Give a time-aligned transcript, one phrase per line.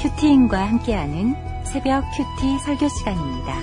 [0.00, 3.54] 큐티인과 함께하는 새벽 큐티 설교 시간입니다.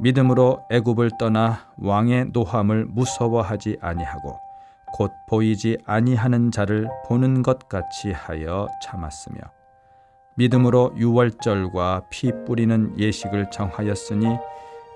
[0.00, 4.38] 믿음으로 애굽을 떠나 왕의 노함을 무서워하지 아니하고
[4.94, 9.36] 곧 보이지 아니하는 자를 보는 것 같이 하여 참았으며
[10.36, 14.26] 믿음으로 유월절과 피 뿌리는 예식을 정하였으니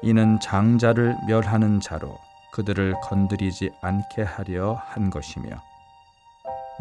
[0.00, 2.16] 이는 장자를 멸하는 자로
[2.52, 5.67] 그들을 건드리지 않게 하려 한 것이며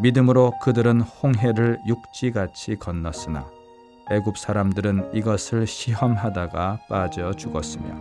[0.00, 3.46] 믿음으로 그들은 홍해를 육지같이 건넜으나
[4.10, 7.94] 애굽 사람들은 이것을 시험하다가 빠져 죽었으며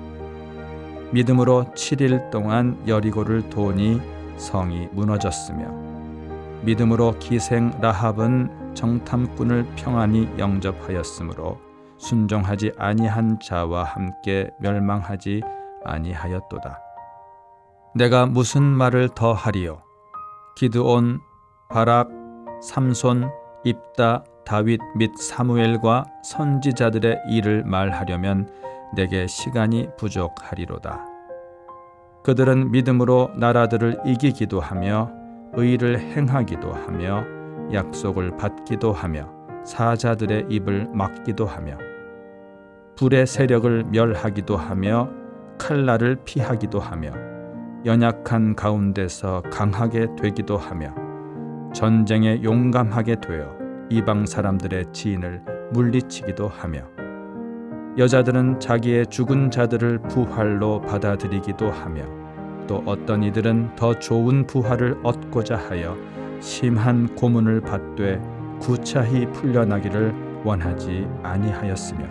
[1.12, 4.02] 믿음으로 7일 동안 여리고를 도니
[4.38, 5.72] 성이 무너졌으며
[6.64, 11.60] 믿음으로 기생 라합은 정탐꾼을 평안히 영접하였으므로
[11.98, 15.42] 순종하지 아니한 자와 함께 멸망하지
[15.84, 16.80] 아니하였도다.
[17.96, 19.82] 내가 무슨 말을 더 하리요?
[20.58, 21.20] 기드온,
[21.70, 22.10] 바락,
[22.62, 23.30] 삼손,
[23.66, 28.50] 입다, 다윗 및 사무엘과 선지자들의 일을 말하려면
[28.96, 31.06] 내게 시간이 부족하리로다.
[32.24, 35.12] 그들은 믿음으로 나라들을 이기기도 하며
[35.54, 37.26] 의를 행하기도 하며
[37.74, 39.30] 약속을 받기도 하며
[39.66, 41.78] 사자들의 입을 막기도 하며
[42.96, 45.10] 불의 세력을 멸하기도 하며
[45.58, 47.12] 칼날을 피하기도 하며
[47.86, 51.07] 연약한 가운데서 강하게 되기도 하며
[51.74, 53.56] 전쟁에 용감하게 되어
[53.90, 55.42] 이방 사람들의 지인을
[55.74, 56.82] 물리치기도 하며
[57.98, 62.04] 여자들은 자기의 죽은 자들을 부활로 받아들이기도 하며
[62.68, 65.98] 또 어떤 이들은 더 좋은 부활을 얻고자 하여
[66.40, 68.22] 심한 고문을 받되
[68.60, 72.06] 구차히 풀려나기를 원하지 아니하였으며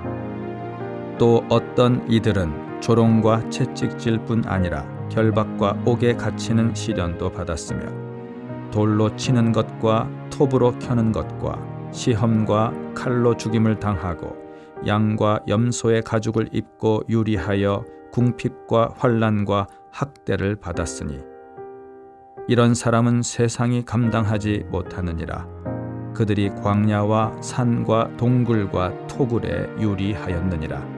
[1.18, 8.05] 또 어떤 이들은 조롱과 채찍질 뿐 아니라 결박과 옥에 갇히는 시련도 받았으며
[8.70, 11.58] 돌로 치는 것과 톱으로 켜는 것과
[11.92, 14.36] 시험과 칼로 죽임을 당하고
[14.86, 21.20] 양과 염소의 가죽을 입고 유리하여 궁핍과 환란과 학대를 받았으니
[22.48, 25.48] 이런 사람은 세상이 감당하지 못하느니라.
[26.14, 30.96] 그들이 광야와 산과 동굴과 토굴에 유리하였느니라.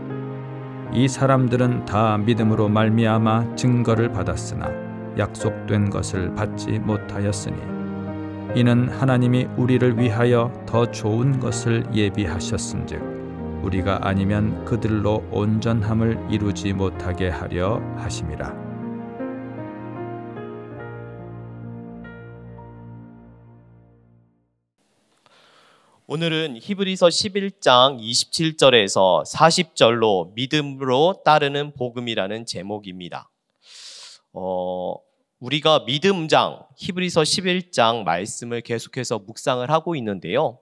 [0.92, 4.87] 이 사람들은 다 믿음으로 말미암아 증거를 받았으나
[5.18, 7.56] 약속된 것을 받지 못하였으니
[8.56, 13.18] 이는 하나님이 우리를 위하여 더 좋은 것을 예비하셨은즉
[13.62, 18.68] 우리가 아니면 그들로 온전함을 이루지 못하게 하려 하심이라.
[26.10, 33.30] 오늘은 히브리서 11장 27절에서 40절로 믿음으로 따르는 복음이라는 제목입니다.
[34.32, 34.94] 어,
[35.40, 40.58] 우리가 믿음장 히브리서 11장 말씀을 계속해서 묵상을 하고 있는데요.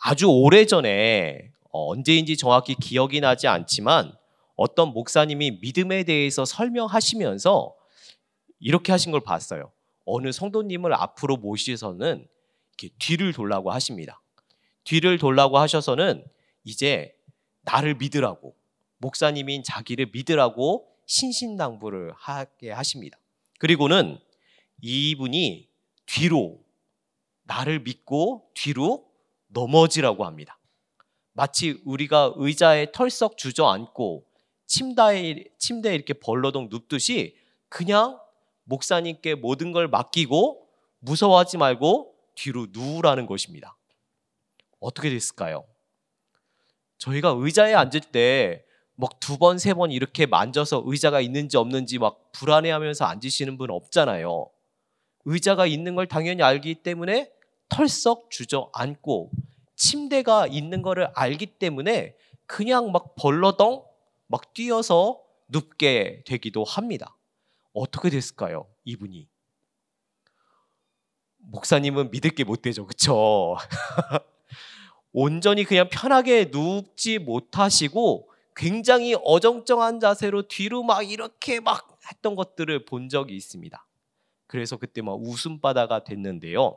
[0.00, 4.12] 아주 오래전에 어, 언제인지 정확히 기억이 나지 않지만
[4.56, 7.74] 어떤 목사님이 믿음에 대해서 설명하시면서
[8.58, 9.70] 이렇게 하신 걸 봤어요.
[10.04, 12.26] 어느 성도님을 앞으로 모시서는
[12.70, 14.20] 이렇게 뒤를 돌라고 하십니다.
[14.82, 16.24] 뒤를 돌라고 하셔서는
[16.64, 17.14] 이제
[17.62, 18.56] 나를 믿으라고
[18.96, 23.18] 목사님인 자기를 믿으라고 신신당부를 하게 하십니다.
[23.58, 24.18] 그리고는
[24.80, 25.68] 이분이
[26.06, 26.64] 뒤로
[27.42, 29.08] 나를 믿고 뒤로
[29.48, 30.58] 넘어지라고 합니다.
[31.32, 34.26] 마치 우리가 의자에 털썩 주저앉고
[34.66, 37.36] 침대에, 침대에 이렇게 벌러덩 눕듯이
[37.68, 38.18] 그냥
[38.64, 40.68] 목사님께 모든 걸 맡기고
[41.00, 43.76] 무서워하지 말고 뒤로 누우라는 것입니다.
[44.80, 45.64] 어떻게 됐을까요?
[46.98, 48.64] 저희가 의자에 앉을 때
[49.00, 54.50] 막 두 번, 세 번 이렇게 만져서 의자가 있는지 없는지 막 불안해하면서 앉으시는 분 없잖아요.
[55.24, 57.30] 의자가 있는 걸 당연히 알기 때문에
[57.68, 59.30] 털썩 주저앉고
[59.76, 62.16] 침대가 있는 거를 알기 때문에
[62.46, 63.84] 그냥 막 벌러덩
[64.26, 67.16] 막 뛰어서 눕게 되기도 합니다.
[67.72, 68.66] 어떻게 됐을까요?
[68.84, 69.28] 이분이.
[71.38, 72.86] 목사님은 믿을 게 못 되죠.
[72.86, 73.56] 그쵸?
[75.12, 78.27] 온전히 그냥 편하게 눕지 못하시고
[78.58, 83.86] 굉장히 어정쩡한 자세로 뒤로 막 이렇게 막 했던 것들을 본 적이 있습니다.
[84.48, 86.76] 그래서 그때 막 웃음바다가 됐는데요.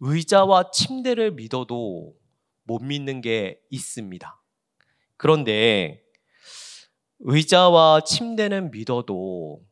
[0.00, 2.16] 의자와 침대를 믿어도
[2.64, 4.42] 못 믿는 게 있습니다.
[5.16, 6.02] 그런데
[7.20, 9.64] 의자와 침대는 믿어도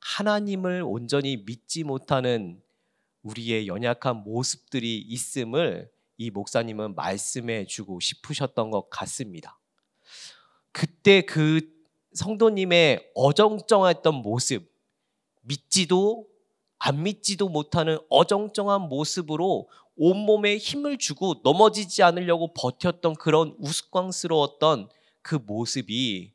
[0.00, 2.62] 하나님을 온전히 믿지 못하는
[3.22, 9.58] 우리의 연약한 모습들이 있음을 이 목사님은 말씀해 주고 싶으셨던 것 같습니다.
[10.76, 11.62] 그때 그
[12.12, 14.70] 성도님의 어정쩡했던 모습,
[15.40, 16.26] 믿지도
[16.78, 24.90] 안 믿지도 못하는 어정쩡한 모습으로 온몸에 힘을 주고 넘어지지 않으려고 버텼던 그런 우스꽝스러웠던
[25.22, 26.34] 그 모습이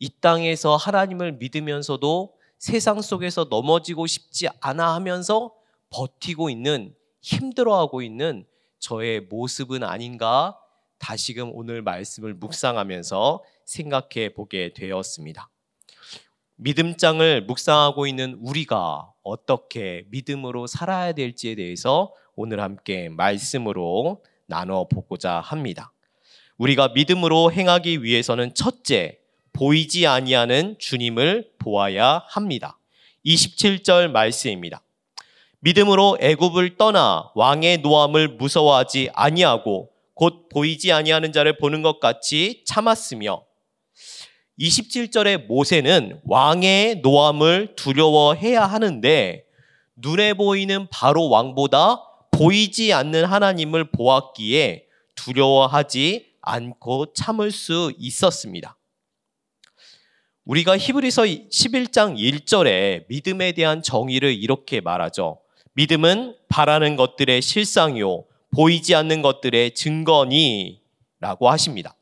[0.00, 5.50] 이 땅에서 하나님을 믿으면서도 세상 속에서 넘어지고 싶지 않아 하면서
[5.88, 8.44] 버티고 있는 힘들어하고 있는
[8.80, 10.61] 저의 모습은 아닌가
[11.02, 15.50] 다시금 오늘 말씀을 묵상하면서 생각해 보게 되었습니다.
[16.56, 25.92] 믿음장을 묵상하고 있는 우리가 어떻게 믿음으로 살아야 될지에 대해서 오늘 함께 말씀으로 나눠 보고자 합니다.
[26.56, 29.18] 우리가 믿음으로 행하기 위해서는 첫째,
[29.52, 32.78] 보이지 아니하는 주님을 보아야 합니다.
[33.26, 34.82] 27절 말씀입니다.
[35.58, 39.91] 믿음으로 애굽을 떠나 왕의 노함을 무서워하지 아니하고
[40.22, 43.44] 곧 보이지 아니하는 자를 보는 것 같이 참았으며
[44.56, 49.44] 27절에 모세는 왕의 노함을 두려워해야 하는데
[49.96, 54.84] 눈에 보이는 바로 왕보다 보이지 않는 하나님을 보았기에
[55.16, 58.78] 두려워하지 않고 참을 수 있었습니다.
[60.44, 65.40] 우리가 히브리서 11장 1절에 믿음에 대한 정의를 이렇게 말하죠.
[65.72, 71.96] 믿음은 바라는 것들의 실상이요 보이지 않는 것들의 증거니라고 하십니다.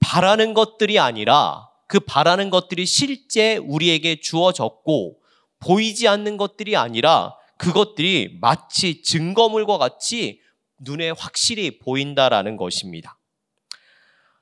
[0.00, 5.20] 바라는 것들이 아니라 그 바라는 것들이 실제 우리에게 주어졌고
[5.60, 10.40] 보이지 않는 것들이 아니라 그것들이 마치 증거물과 같이
[10.78, 13.18] 눈에 확실히 보인다라는 것입니다.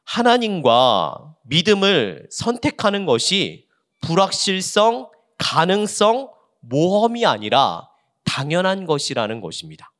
[0.05, 3.67] 하나님과 믿음을 선택하는 것이
[4.03, 6.31] 불확실성, 가능성,
[6.61, 7.89] 모험이 아니라
[8.25, 9.94] 당연한 것이라는 것입니다.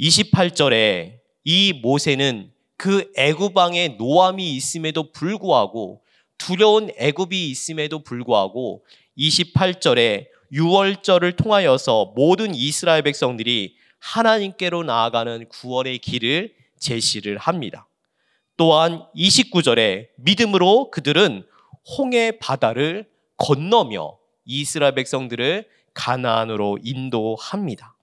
[0.00, 6.02] 28절에 이 모세는 그 애굽왕의 노함이 있음에도 불구하고
[6.38, 8.84] 두려운 애굽이 있음에도 불구하고
[9.18, 17.88] 28절에 6월절을 통하여서 모든 이스라엘 백성들이 하나님께로 나아가는 구원의 길을 제시를 합니다.
[18.56, 21.44] 또한 29절에 믿음으로 그들은
[21.96, 27.97] 홍해 바다를 건너며 이스라엘 백성들을 가나안으로 인도합니다.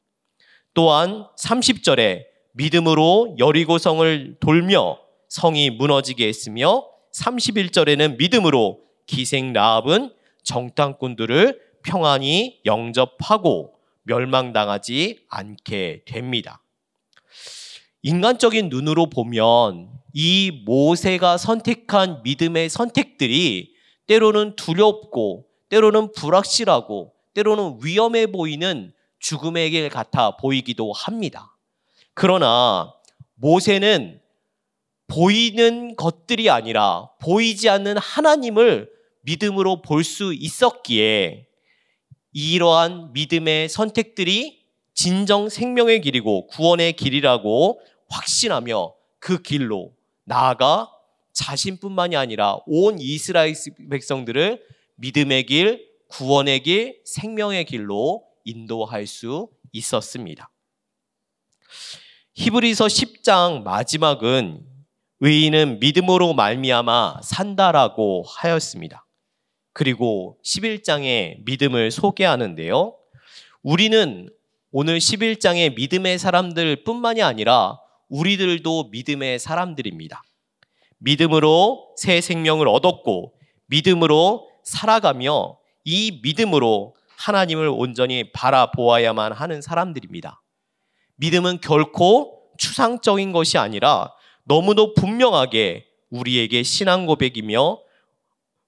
[0.76, 5.00] 또한 30절에 믿음으로 여리고성을 돌며
[5.30, 10.12] 성이 무너지게 했으며 31절에는 믿음으로 기생 라합은
[10.44, 13.74] 정탐꾼들을 평안히 영접하고
[14.04, 16.62] 멸망당하지 않게 됩니다.
[18.04, 23.74] 인간적인 눈으로 보면 이 모세가 선택한 믿음의 선택들이
[24.08, 28.94] 때로는 두렵고 때로는 불확실하고 때로는 위험해 보이는
[29.26, 31.58] 죽음의 길 같아 보이기도 합니다.
[32.14, 32.94] 그러나
[33.34, 34.22] 모세는
[35.08, 38.88] 보이는 것들이 아니라 보이지 않는 하나님을
[39.22, 41.48] 믿음으로 볼 수 있었기에
[42.34, 44.64] 이러한 믿음의 선택들이
[44.94, 49.94] 진정 생명의 길이고 구원의 길이라고 확신하며 그 길로
[50.24, 50.92] 나아가
[51.34, 53.56] 자신뿐만이 아니라 온 이스라엘
[53.90, 54.62] 백성들을
[54.98, 60.50] 믿음의 길, 구원의 길, 생명의 길로 인도할 수 있었습니다.
[62.36, 64.66] 히브리서 10장 마지막은
[65.20, 69.06] 의인은 믿음으로 말미암아 산다라고 하였습니다.
[69.74, 72.96] 그리고 11장에 믿음을 소개하는데요.
[73.62, 74.30] 우리는
[74.72, 80.22] 오늘 11장의 믿음의 사람들 뿐만이 아니라 우리들도 믿음의 사람들입니다.
[80.98, 83.34] 믿음으로 새 생명을 얻었고
[83.68, 90.42] 믿음으로 살아가며 이 믿음으로 하나님을 온전히 바라보아야만 하는 사람들입니다.
[91.16, 94.12] 믿음은 결코 추상적인 것이 아니라
[94.44, 97.80] 너무도 분명하게 우리에게 신앙 고백이며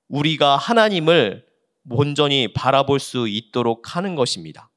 [0.08, 1.46] 우리가 하나님을
[1.90, 4.70] 온전히 바라볼 수 있도록 하는 것입니다.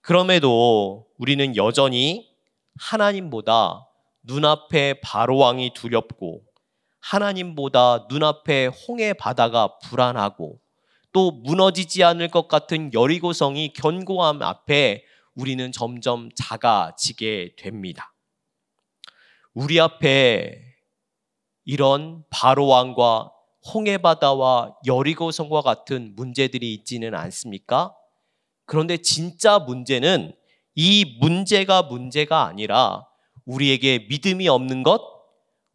[0.00, 2.30] 그럼에도 우리는 여전히
[2.78, 3.86] 하나님보다
[4.22, 6.42] 눈앞에 바로왕이 두렵고
[7.00, 10.60] 하나님보다 눈앞에 홍해 바다가 불안하고
[11.12, 18.12] 또 무너지지 않을 것 같은 여리고성이 견고함 앞에 우리는 점점 작아지게 됩니다.
[19.54, 20.60] 우리 앞에
[21.64, 23.32] 이런 바로왕과
[23.72, 27.94] 홍해바다와 여리고성과 같은 문제들이 있지는 않습니까?
[28.66, 30.34] 그런데 진짜 문제는
[30.74, 33.06] 이 문제가 문제가 아니라
[33.46, 35.00] 우리에게 믿음이 없는 것,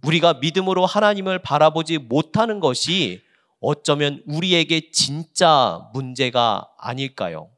[0.04, 3.23] 우리가 믿음으로 하나님을 바라보지 못하는 것이
[3.66, 7.50] 어쩌면 우리에게 진짜 문제가 아닐까요?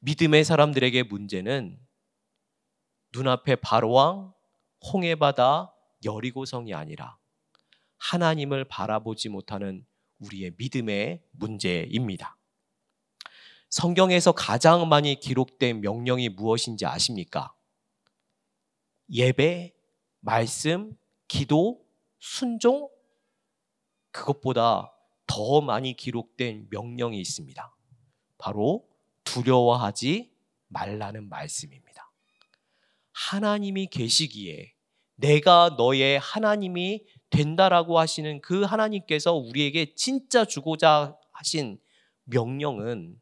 [0.00, 1.78] 믿음의 사람들에게 문제는
[3.14, 4.32] 눈앞에 바로왕,
[4.92, 5.72] 홍해바다,
[6.04, 7.16] 여리고성이 아니라
[7.98, 9.86] 하나님을 바라보지 못하는
[10.18, 12.36] 우리의 믿음의 문제입니다.
[13.70, 17.54] 성경에서 가장 많이 기록된 명령이 무엇인지 아십니까?
[19.08, 19.72] 예배,
[20.18, 20.98] 말씀,
[21.28, 21.80] 기도,
[22.18, 22.90] 순종,
[24.10, 24.92] 그것보다
[25.26, 27.74] 더 많이 기록된 명령이 있습니다.
[28.38, 28.88] 바로
[29.24, 30.30] 두려워하지
[30.68, 32.10] 말라는 말씀입니다.
[33.12, 34.72] 하나님이 계시기에
[35.16, 41.78] 내가 너의 하나님이 된다라고 하시는 그 하나님께서 우리에게 진짜 주고자 하신
[42.24, 43.20] 명령은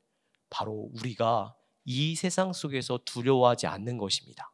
[0.51, 4.53] 바로 우리가 이 세상 속에서 두려워하지 않는 것입니다.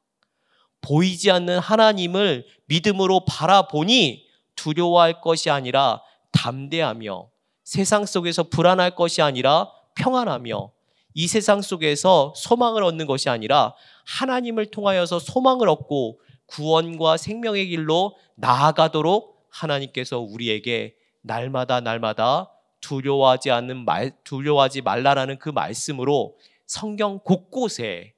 [0.81, 7.29] 보이지 않는 하나님을 믿음으로 바라보니 두려워할 것이 아니라 담대하며
[7.65, 10.73] 세상 속에서 불안할 것이 아니라 평안하며
[11.15, 13.75] 이 세상 속에서 소망을 얻는 것이 아니라
[14.07, 24.13] 하나님을 통하여서 소망을 얻고 구원과 생명의 길로 나아가도록 하나님께서 우리에게 날마다 날마다 두려워하지 않는 말
[24.25, 26.37] 두려워하지 말라라는 그 말씀으로
[26.67, 28.15] 성경 곳곳에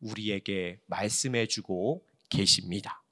[0.00, 3.02] 우리에게 말씀해 주고 계십니다.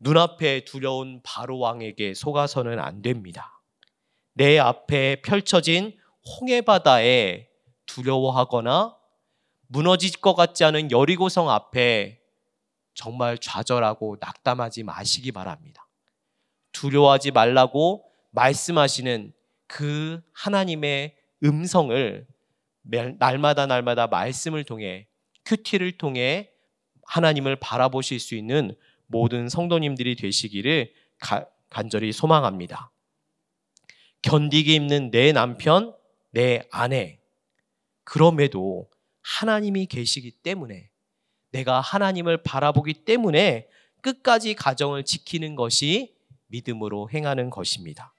[0.00, 3.62] 눈앞에 두려운 바로 왕에게 속아서는 안 됩니다.
[4.34, 7.48] 내 앞에 펼쳐진 홍해 바다에
[7.86, 8.96] 두려워하거나
[9.68, 12.20] 무너질 것 같지 않은 여리고성 앞에
[12.94, 15.86] 정말 좌절하고 낙담하지 마시기 바랍니다.
[16.72, 19.32] 두려워하지 말라고 말씀하시는
[19.66, 22.26] 그 하나님의 음성을
[23.18, 25.08] 날마다 날마다 말씀을 통해
[25.44, 26.50] 큐티를 통해
[27.06, 28.76] 하나님을 바라보실 수 있는
[29.10, 32.92] 모든 성도님들이 되시기를 가, 간절히 소망합니다.
[34.22, 35.94] 견디기 힘든 내 남편,
[36.30, 37.18] 내 아내,
[38.04, 38.88] 그럼에도
[39.22, 40.90] 하나님이 계시기 때문에
[41.50, 43.66] 내가 하나님을 바라보기 때문에
[44.00, 46.14] 끝까지 가정을 지키는 것이
[46.46, 48.14] 믿음으로 행하는 것입니다.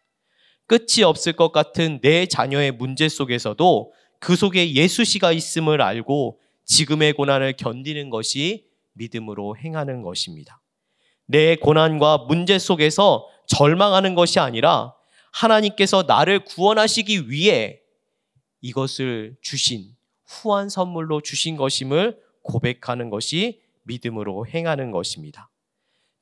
[0.68, 7.14] 끝이 없을 것 같은 내 자녀의 문제 속에서도 그 속에 예수 씨가 있음을 알고 지금의
[7.14, 10.61] 고난을 견디는 것이 믿음으로 행하는 것입니다.
[11.32, 14.94] 내 고난과 문제 속에서 절망하는 것이 아니라
[15.32, 17.80] 하나님께서 나를 구원하시기 위해
[18.60, 19.96] 이것을 주신
[20.26, 25.50] 후한 선물로 주신 것임을 고백하는 것이 믿음으로 행하는 것입니다.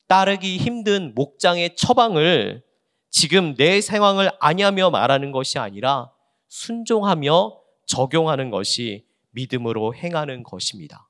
[0.06, 2.62] 따르기 힘든 목장의 처방을
[3.10, 6.10] 지금 내 상황을 아냐며 말하는 것이 아니라
[6.48, 11.08] 순종하며 적용하는 것이 믿음으로 행하는 것입니다.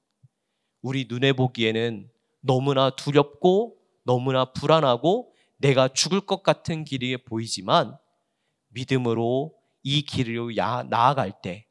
[0.83, 3.80] 우리 눈에 보기에는 너무나 두렵고
[4.11, 7.97] 너무나 불안하고 내가 죽을 것 같은 길이 보이지만
[8.69, 10.55] 믿음으로 이 길을
[10.89, 11.67] 나아갈 때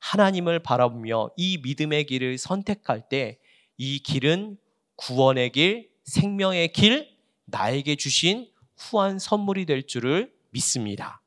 [0.00, 3.38] 하나님을 바라보며 이 믿음의 길을 선택할 때
[3.76, 4.56] 이 길은
[4.96, 7.08] 구원의 길, 생명의 길,
[7.46, 11.20] 나에게 주신 후한 선물이 될 줄을 믿습니다.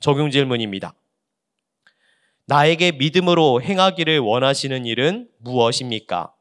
[0.00, 0.94] 적용 질문입니다.
[2.46, 6.33] 나에게 믿음으로 행하기를 원하시는 일은 무엇입니까?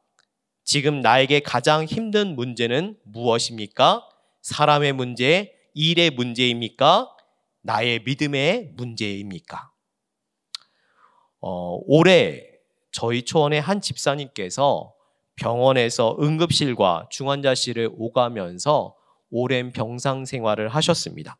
[0.63, 4.07] 지금 나에게 가장 힘든 문제는 무엇입니까?
[4.41, 7.09] 사람의 문제, 일의 문제입니까?
[7.61, 9.71] 나의 믿음의 문제입니까?
[11.41, 12.49] 어, 올해
[12.91, 14.93] 저희 초원의 한 집사님께서
[15.35, 18.95] 병원에서 응급실과 중환자실을 오가면서
[19.31, 21.37] 오랜 병상 생활을 하셨습니다.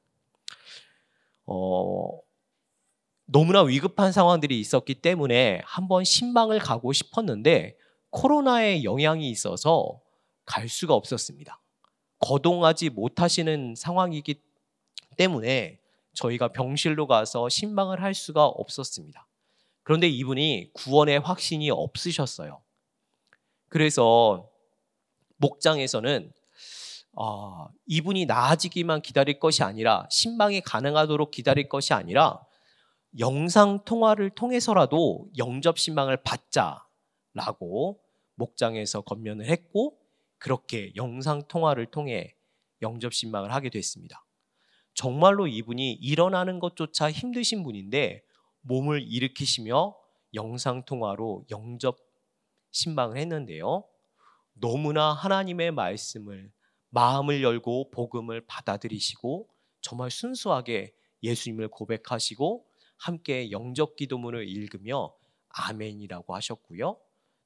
[1.46, 2.20] 어,
[3.26, 7.78] 너무나 위급한 상황들이 있었기 때문에 한번 신방을 가고 싶었는데
[8.14, 10.00] 코로나의 영향이 있어서
[10.46, 11.60] 갈 수가 없었습니다.
[12.20, 14.42] 거동하지 못하시는 상황이기
[15.18, 15.80] 때문에
[16.14, 19.28] 저희가 병실로 가서 신방을 할 수가 없었습니다.
[19.82, 22.62] 그런데 이분이 구원의 확신이 없으셨어요.
[23.68, 24.48] 그래서
[25.38, 26.32] 목장에서는
[27.16, 32.40] 어, 이분이 나아지기만 기다릴 것이 아니라 신방이 가능하도록 기다릴 것이 아니라
[33.20, 38.03] 영상 통화를 통해서라도 영접 신방을 받자라고
[38.36, 40.00] 목장에서 건면을 했고
[40.38, 42.36] 그렇게 영상 통화를 통해
[42.82, 44.26] 영접 신방을 하게 됐습니다.
[44.94, 48.24] 정말로 이분이 일어나는 것조차 힘드신 분인데
[48.62, 49.96] 몸을 일으키시며
[50.34, 51.98] 영상 통화로 영접
[52.72, 53.86] 신방을 했는데요.
[54.54, 56.52] 너무나 하나님의 말씀을
[56.90, 59.50] 마음을 열고 복음을 받아들이시고
[59.82, 65.14] 정말 순수하게 예수님을 고백하시고 함께 영접 기도문을 읽으며
[65.50, 66.98] 아멘이라고 하셨고요.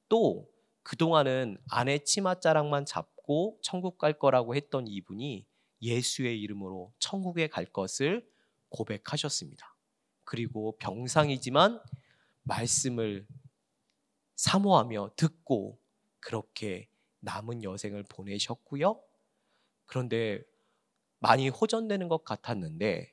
[0.08, 0.48] 또
[0.88, 5.46] 그동안은 아내 치맛자락만 잡고 천국 갈 거라고 했던 이분이
[5.82, 8.26] 예수의 이름으로 천국에 갈 것을
[8.70, 9.76] 고백하셨습니다.
[10.24, 11.82] 그리고 병상이지만
[12.44, 13.26] 말씀을
[14.36, 15.78] 사모하며 듣고
[16.20, 16.88] 그렇게
[17.20, 18.98] 남은 여생을 보내셨고요.
[19.84, 20.42] 그런데
[21.18, 23.12] 많이 호전되는 것 같았는데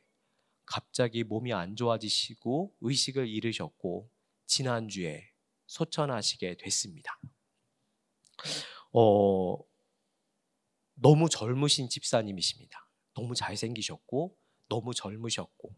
[0.66, 4.10] 갑자기 몸이 안 좋아지시고 의식을 잃으셨고
[4.46, 5.30] 지난주에
[5.68, 7.20] 소천하시게 됐습니다.
[8.94, 9.58] 어,
[10.96, 12.88] 너무 젊으신 집사님이십니다.
[13.14, 14.36] 너무 잘생기셨고
[14.70, 15.74] 너무 젊으셨고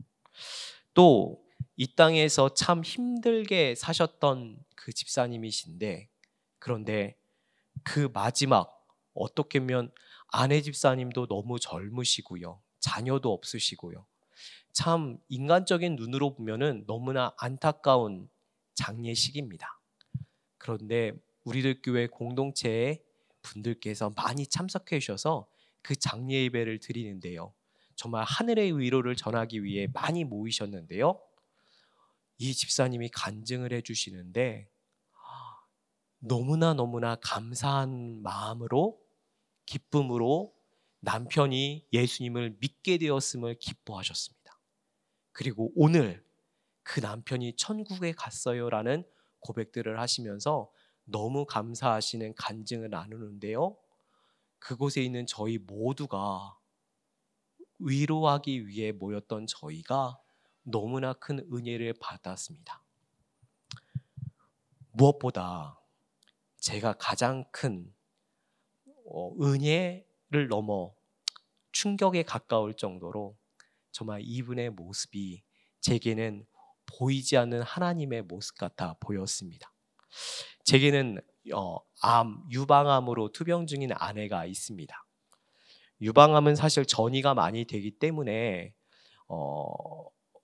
[0.94, 6.10] 또 이 땅에서 참 힘들게 사셨던 그 집사님이신데
[6.60, 7.16] 그런데
[7.84, 9.92] 그 마지막 어떻게 보면
[10.30, 12.62] 아내 집사님도 너무 젊으시고요.
[12.80, 14.06] 자녀도 없으시고요.
[14.74, 18.28] 참 인간적인 눈으로 보면은 너무나 안타까운
[18.74, 19.80] 장례식입니다.
[20.58, 21.14] 그런데
[21.48, 23.02] 우리들 교회 공동체의
[23.42, 25.48] 분들께서 많이 참석해 주셔서
[25.82, 27.54] 그 장례 예배를 드리는데요.
[27.96, 31.22] 정말 하늘의 위로를 전하기 위해 많이 모이셨는데요.
[32.38, 34.70] 이 집사님이 간증을 해 주시는데
[36.20, 39.00] 너무나 너무나 감사한 마음으로
[39.66, 40.54] 기쁨으로
[41.00, 44.60] 남편이 예수님을 믿게 되었음을 기뻐하셨습니다.
[45.32, 46.26] 그리고 오늘
[46.84, 49.06] 그 남편이 천국에 갔어요라는
[49.40, 50.70] 고백들을 하시면서
[51.10, 53.78] 너무 감사하시는 간증을 나누는데요.
[54.60, 56.58] 그곳에 있는 저희 모두가
[57.80, 60.20] 위로하기 위해 모였던 저희가
[60.64, 62.84] 너무나 큰 은혜를 받았습니다.
[64.92, 65.80] 무엇보다
[66.58, 67.94] 제가 가장 큰
[69.06, 70.94] 어, 은혜를 넘어
[71.72, 73.38] 충격에 가까울 정도로
[73.92, 75.44] 정말 이분의 모습이
[75.80, 76.46] 제게는
[76.86, 79.72] 보이지 않는 하나님의 모습 같아 보였습니다.
[80.64, 81.22] 제게는
[81.54, 85.06] 어, 암, 유방암으로 투병 중인 아내가 있습니다.
[86.02, 88.74] 유방암은 사실 전이가 많이 되기 때문에
[89.28, 89.66] 어,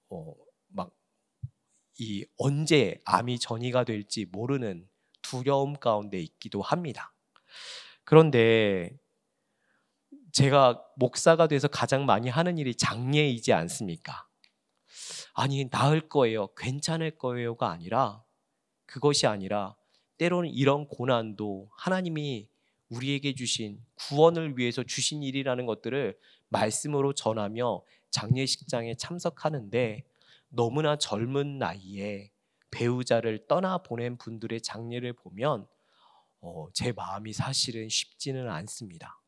[0.10, 0.34] 어,
[0.68, 0.92] 막
[2.00, 4.88] 이 언제 암이 전이가 될지 모르는
[5.22, 7.14] 두려움 가운데 있기도 합니다.
[8.04, 8.98] 그런데
[10.32, 14.28] 제가 목사가 돼서 가장 많이 하는 일이 장례이지 않습니까?
[15.36, 16.48] 아니, 나을 거예요.
[16.56, 18.24] 괜찮을 거예요가 아니라
[18.94, 19.76] 그것이 아니라
[20.20, 22.48] 때로는 이런 고난도 하나님이
[22.90, 26.16] 우리에게 주신 구원을 위해서 주신 일이라는 것들을
[26.50, 30.04] 말씀으로 전하며 장례식장에 참석하는데
[30.50, 32.30] 너무나 젊은 나이에
[32.70, 35.66] 배우자를 떠나 보낸 분들의 장례를 보면
[36.42, 39.20] 어, 제 마음이 사실은 쉽지는 않습니다.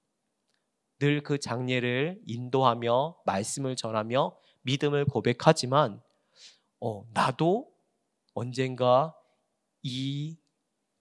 [1.00, 6.04] 늘 그 장례를 인도하며 말씀을 전하며 믿음을 고백하지만
[6.80, 7.74] 어, 나도
[8.36, 9.16] 언젠가
[9.88, 10.36] 이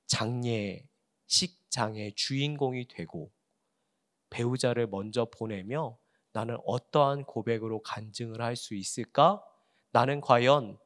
[0.07, 3.33] 장례식 장의 주인공이 되고
[4.29, 5.99] 배우자를 먼저 보내며
[6.35, 9.43] 나는 어떠한 고백으로 간증을 할 수 있을까?
[9.93, 10.79] 나는 과연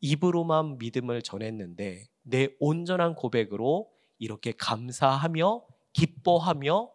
[0.00, 6.90] 입으로만 믿음을 전했는데 내 온전한 고백으로 이렇게 감사하며 기뻐하며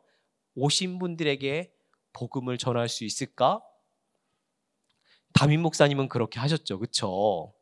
[0.55, 1.73] 오신 분들에게
[2.11, 3.61] 복음을 전할 수 있을까?
[5.33, 6.79] 담임 목사님은 그렇게 하셨죠.
[6.79, 7.53] 그쵸?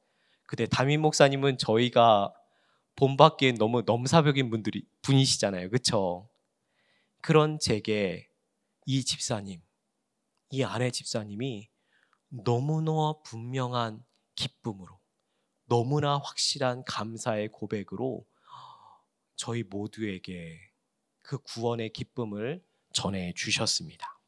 [0.52, 2.34] 근데 담임 목사님은 저희가
[2.98, 5.70] 본받기엔 너무 넘사벽인 분들이 분이시잖아요.
[5.70, 6.28] 그쵸?
[7.22, 8.28] 그런 제게
[8.86, 9.62] 이 집사님,
[10.50, 11.70] 이 아내 집사님이
[12.28, 14.04] 너무나 분명한
[14.36, 15.00] 기쁨으로
[15.68, 18.26] 너무나 확실한 감사의 고백으로
[19.38, 20.60] 저희 모두에게
[21.22, 22.62] 그 구원의 기쁨을
[22.92, 24.20] 전해 주셨습니다.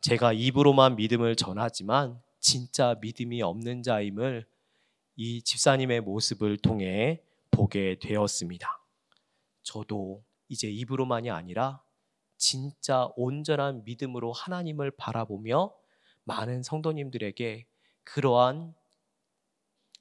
[0.00, 4.48] 제가 입으로만 믿음을 전하지만 진짜 믿음이 없는 자임을
[5.22, 8.66] 이 집사님의 모습을 통해 보게 되었습니다.
[9.62, 11.82] 저도 이제 입으로만이 아니라
[12.38, 15.74] 진짜 온전한 믿음으로 하나님을 바라보며
[16.24, 17.66] 많은 성도님들에게
[18.04, 18.74] 그러한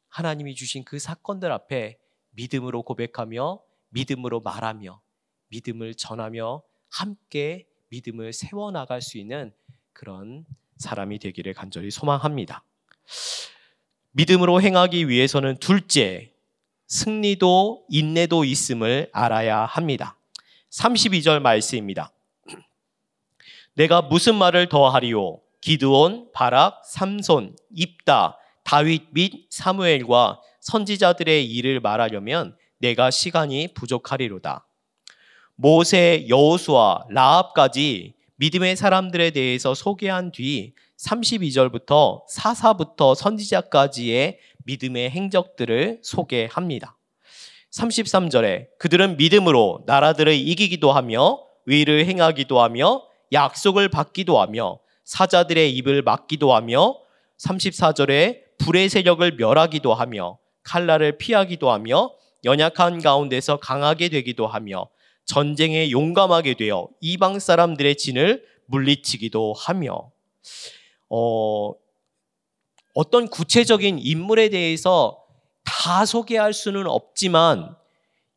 [0.08, 5.02] 하나님이 주신 그 사건들 앞에 믿음으로 고백하며 믿음으로 말하며
[5.50, 9.54] 믿음을 전하며 함께 믿음을 세워나갈 수 있는
[9.92, 10.46] 그런
[10.78, 12.64] 사람이 되기를 간절히 소망합니다.
[14.12, 16.32] 믿음으로 행하기 위해서는 둘째,
[16.88, 20.18] 승리도 인내도 있음을 알아야 합니다.
[20.72, 22.12] 32절 말씀입니다.
[23.76, 25.40] 내가 무슨 말을 더하리요?
[25.62, 34.66] 기드온, 바락, 삼손, 입다, 다윗 및 사무엘과 선지자들의 일을 말하려면 내가 시간이 부족하리로다.
[35.56, 46.98] 모세, 여호수아, 라합까지 믿음의 사람들에 대해서 소개한 뒤 32절부터 사사부터 선지자까지의 믿음의 행적들을 소개합니다.
[47.72, 56.54] 33절에 그들은 믿음으로 나라들을 이기기도 하며 위를 행하기도 하며 약속을 받기도 하며 사자들의 입을 막기도
[56.54, 56.98] 하며
[57.38, 62.12] 34절에 불의 세력을 멸하기도 하며 칼날을 피하기도 하며
[62.44, 64.90] 연약한 가운데서 강하게 되기도 하며
[65.26, 70.12] 전쟁에 용감하게 되어 이방 사람들의 진을 물리치기도 하며
[71.10, 71.74] 어
[72.94, 75.24] 어떤 구체적인 인물에 대해서
[75.64, 77.76] 다 소개할 수는 없지만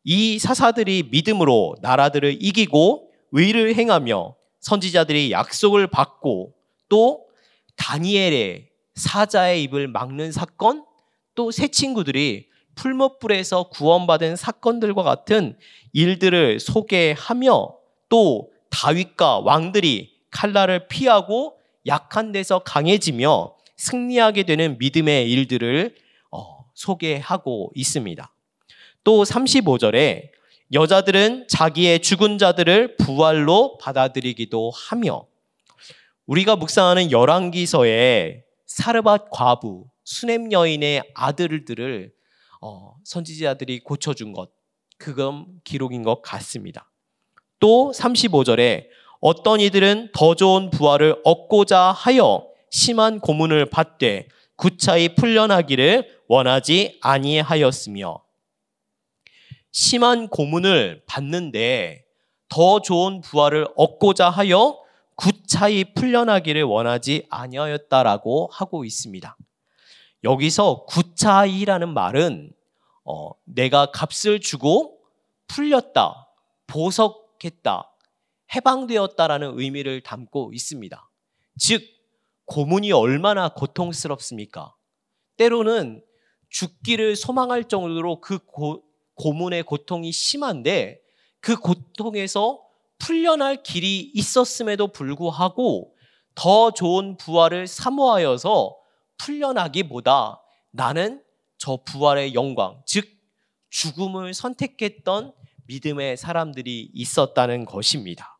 [0.03, 6.53] 이 사사들이 믿음으로 나라들을 이기고 의를 행하며 선지자들이 약속을 받고
[6.89, 7.25] 또
[7.75, 10.85] 다니엘의 사자의 입을 막는 사건
[11.35, 15.57] 또 새 친구들이 풀목불에서 구원받은 사건들과 같은
[15.93, 17.75] 일들을 소개하며
[18.09, 21.57] 또 다윗과 왕들이 칼날을 피하고
[21.87, 25.95] 약한 데서 강해지며 승리하게 되는 믿음의 일들을
[26.31, 28.33] 어, 소개하고 있습니다.
[29.03, 30.29] 또 35절에
[30.71, 35.27] 여자들은 자기의 죽은 자들을 부활로 받아들이기도 하며
[36.25, 42.11] 우리가 묵상하는 열왕기서에 사르밧 과부 수냄 여인의 아들들을
[42.61, 44.51] 어, 선지자들이 고쳐준 것
[44.97, 46.89] 그건 기록인 것 같습니다.
[47.59, 48.85] 또 35절에
[49.25, 58.21] 어떤 이들은 더 좋은 부활을 얻고자 하여 심한 고문을 받되 구차히 풀려나기를 원하지 아니하였으며
[59.71, 62.03] 심한 고문을 받는데
[62.49, 64.77] 더 좋은 부활을 얻고자 하여
[65.15, 69.37] 구차히 풀려나기를 원하지 아니하였다라고 하고 있습니다.
[70.25, 72.51] 여기서 구차히라는 말은
[73.05, 74.97] 어, 내가 값을 주고
[75.47, 76.27] 풀렸다,
[76.67, 77.92] 보석했다,
[78.55, 81.09] 해방되었다라는 의미를 담고 있습니다.
[81.59, 81.83] 즉
[82.45, 84.75] 고문이 얼마나 고통스럽습니까?
[85.37, 86.03] 때로는
[86.49, 88.83] 죽기를 소망할 정도로 그 고,
[89.15, 91.01] 고문의 고통이 심한데
[91.39, 92.61] 그 고통에서
[92.99, 95.95] 풀려날 길이 있었음에도 불구하고
[96.35, 98.77] 더 좋은 부활을 사모하여서
[99.17, 101.23] 풀려나기보다 나는
[101.57, 103.07] 저 부활의 영광, 즉
[103.69, 105.33] 죽음을 선택했던
[105.67, 108.32] 믿음의 사람들이 있었다는 것입니다.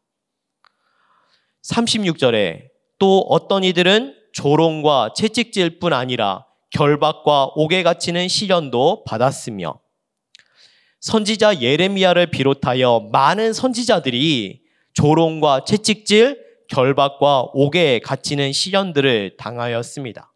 [1.64, 9.80] 36절에 또 어떤 이들은 조롱과 채찍질 뿐 아니라 결박과 옥에 갇히는 시련도 받았으며
[11.00, 14.62] 선지자 예레미야를 비롯하여 많은 선지자들이
[14.94, 20.34] 조롱과 채찍질, 결박과 옥에 갇히는 시련들을 당하였습니다.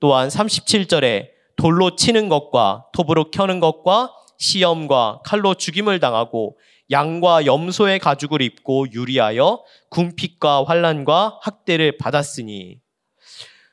[0.00, 6.56] 또한 37절에 돌로 치는 것과 톱으로 켜는 것과 시험과 칼로 죽임을 당하고
[6.92, 12.80] 양과 염소의 가죽을 입고 유리하여 궁핍과 환란과 학대를 받았으니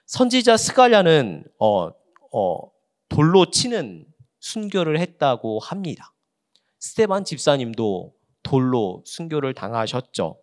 [0.05, 1.89] 선지자 스갈랴는 어,
[2.31, 2.71] 어,
[3.09, 4.05] 돌로 치는
[4.39, 6.13] 순교를 했다고 합니다.
[6.79, 10.39] 스테반 집사님도 돌로 순교를 당하셨죠.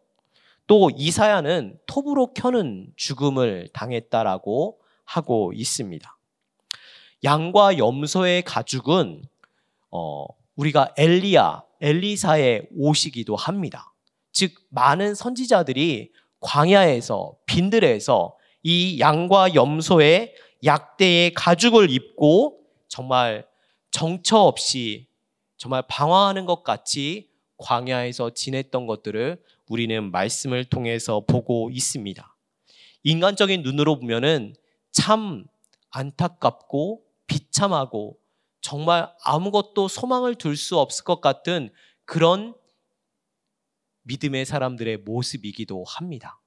[0.67, 6.19] 또 이사야는 톱으로 켜는 죽음을 당했다라고 하고 있습니다.
[7.25, 9.23] 양과 염소의 가죽은
[9.91, 13.93] 어, 우리가 엘리야, 엘리사의 옷이기도 합니다.
[14.33, 20.35] 즉 많은 선지자들이 광야에서 빈들에서 이 양과 염소의
[20.65, 22.59] 약대의 가죽을 입고
[22.89, 23.47] 정말
[23.91, 25.07] 정처 없이
[25.57, 32.37] 정말 방황하는 것 같이 광야에서 지냈던 것들을 우리는 말씀을 통해서 보고 있습니다.
[33.05, 34.55] 인간적인 눈으로 보면은
[34.93, 35.45] 참
[35.91, 38.19] 안타깝고 비참하고
[38.67, 41.73] 정말 아무것도 소망을 둘 수 없을 것 같은
[42.05, 42.53] 그런
[44.03, 46.41] 믿음의 사람들의 모습이기도 합니다.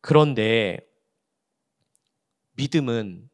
[0.00, 0.78] 그런데
[2.52, 3.28] 믿음은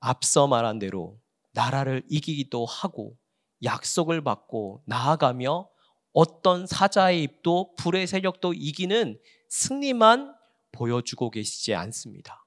[0.00, 1.18] 앞서 말한 대로
[1.52, 3.16] 나라를 이기기도 하고
[3.62, 5.70] 약속을 받고 나아가며
[6.12, 10.36] 어떤 사자의 입도 불의 세력도 이기는 승리만
[10.72, 12.44] 보여주고 계시지 않습니다.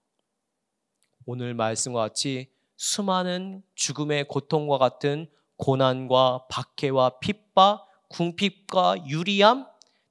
[1.25, 9.67] 오늘 말씀과 같이 수많은 죽음의 고통과 같은 고난과 박해와 핍박, 궁핍과 유리함,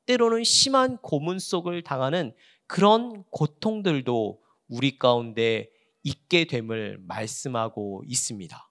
[0.07, 2.35] 때로는 심한 고문 속을 당하는
[2.67, 5.71] 그런 고통들도 우리 가운데
[6.03, 8.71] 있게 됨을 말씀하고 있습니다.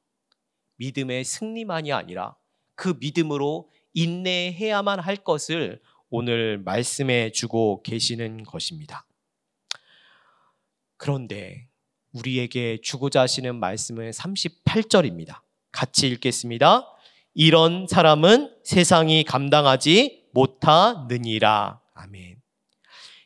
[0.78, 2.36] 믿음의 승리만이 아니라
[2.76, 9.08] 그 믿음으로 인내해야만 할 것을 오늘 말씀해 주고 계시는 것입니다.
[10.98, 11.68] 그런데
[12.16, 15.42] 우리에게 주고자 하시는 말씀은 38절입니다.
[15.72, 16.88] 같이 읽겠습니다.
[17.34, 21.82] 이런 사람은 세상이 감당하지 못하느니라.
[21.94, 22.38] 아멘.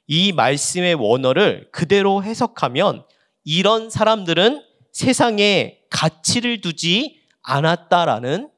[0.07, 3.05] 이 말씀의 원어를 그대로 해석하면
[3.43, 8.49] 이런 사람들은 세상에 가치를 두지 않았다라는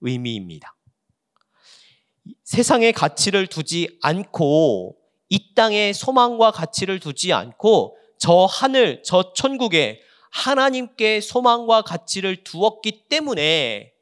[0.00, 0.76] 의미입니다.
[2.44, 4.96] 세상에 가치를 두지 않고
[5.28, 13.92] 이 땅에 소망과 가치를 두지 않고 저 하늘, 저 천국에 하나님께 소망과 가치를 두었기 때문에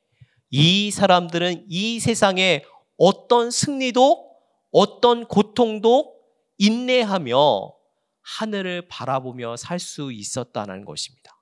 [0.51, 2.63] 이 사람들은 이 세상에
[2.99, 4.31] 어떤 승리도
[4.73, 6.21] 어떤 고통도
[6.59, 7.73] 인내하며
[8.21, 11.41] 하늘을 바라보며 살 수 있었다는 것입니다.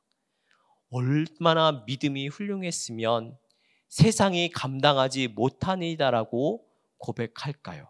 [0.91, 3.37] 얼마나 믿음이 훌륭했으면
[3.89, 6.65] 세상이 감당하지 못하니다라고
[6.99, 7.89] 고백할까요?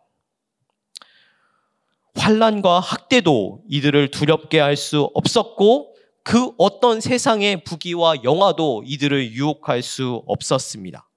[2.18, 10.22] 환란과 학대도 이들을 두렵게 할 수 없었고 그 어떤 세상의 부귀와 영화도 이들을 유혹할 수
[10.26, 11.08] 없었습니다.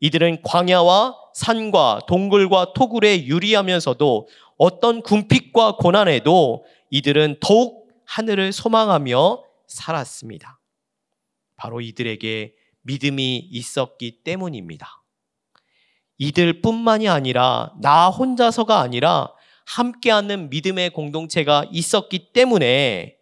[0.00, 10.60] 이들은 광야와 산과 동굴과 토굴에 유리하면서도 어떤 궁핍과 고난에도 이들은 더욱 하늘을 소망하며 살았습니다.
[11.56, 14.88] 바로 이들에게 믿음이 있었기 때문입니다.
[16.18, 19.32] 이들뿐만이 아니라 나 혼자서가 아니라
[19.66, 23.16] 함께하는 믿음의 공동체가 있었기 때문에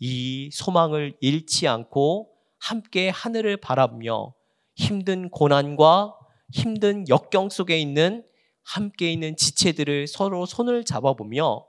[0.00, 4.34] 이 소망을 잃지 않고 함께 하늘을 바라보며
[4.74, 6.14] 힘든 고난과
[6.52, 8.24] 힘든 역경 속에 있는
[8.62, 11.66] 함께 있는 지체들을 서로 손을 잡아보며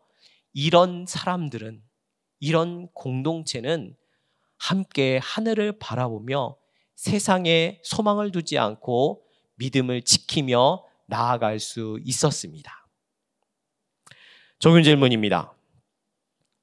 [0.53, 1.81] 이런 사람들은
[2.39, 3.95] 이런 공동체는
[4.57, 6.57] 함께 하늘을 바라보며
[6.95, 9.23] 세상에 소망을 두지 않고
[9.55, 12.88] 믿음을 지키며 나아갈 수 있었습니다.
[14.59, 15.53] 적용 질문입니다.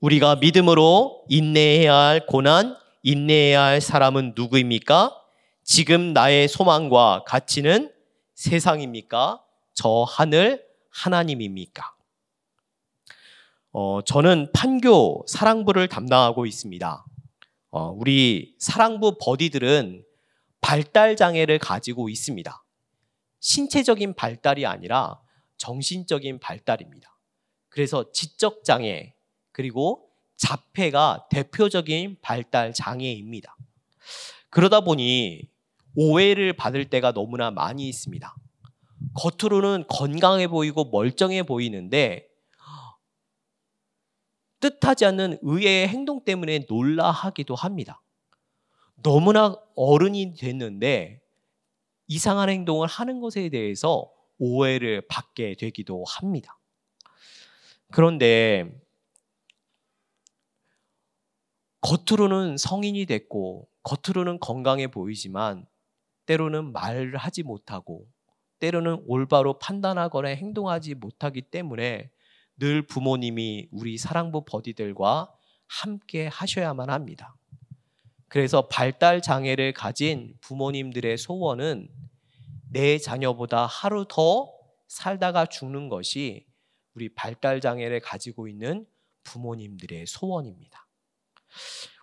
[0.01, 5.19] 우리가 믿음으로 인내해야 할 고난, 인내해야 할 사람은 누구입니까?
[5.65, 7.91] 지금 나의 소망과 가치는
[8.35, 9.43] 세상입니까?
[9.73, 11.97] 저 하늘 하나님입니까?
[13.73, 17.03] 어, 저는 판교 사랑부를 담당하고 있습니다.
[17.71, 20.05] 어, 우리 사랑부 버디들은
[20.61, 22.63] 발달 장애를 가지고 있습니다.
[23.41, 25.19] 신체적인 발달이 아니라
[25.57, 27.16] 정신적인 발달입니다.
[27.77, 29.15] 그래서 지적 장애
[29.53, 30.09] 그리고
[30.39, 33.55] 자폐가 대표적인 발달 장애입니다.
[34.49, 35.51] 그러다 보니
[35.95, 38.35] 오해를 받을 때가 너무나 많이 있습니다.
[39.13, 42.27] 겉으로는 건강해 보이고 멀쩡해 보이는데
[44.61, 48.01] 뜻하지 않는 의외의 행동 때문에 놀라하기도 합니다.
[49.03, 51.21] 너무나 어른이 됐는데
[52.07, 56.56] 이상한 행동을 하는 것에 대해서 오해를 받게 되기도 합니다.
[57.97, 58.71] 그런데
[61.81, 65.65] 겉으로는 성인이 됐고 겉으로는 건강해 보이지만
[66.27, 68.07] 때로는 말을 하지 못하고
[68.59, 72.11] 때로는 올바로 판단하거나 행동하지 못하기 때문에
[72.59, 75.33] 늘 부모님이 우리 사랑부 버디들과
[75.67, 77.35] 함께 하셔야만 합니다.
[78.29, 81.89] 그래서 발달 장애를 가진 부모님들의 소원은
[82.71, 84.53] 내 자녀보다 하루 더
[84.87, 86.45] 살다가 죽는 것이
[86.97, 88.87] 우리 발달 장애를 가지고 있는
[89.23, 90.89] 부모님들의 소원입니다.